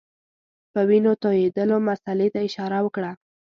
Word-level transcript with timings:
د 0.73 0.75
وینو 0.89 1.13
تویېدلو 1.23 1.77
مسلې 1.87 2.27
ته 2.33 2.39
اشاره 2.47 2.79
وکړه. 2.85 3.11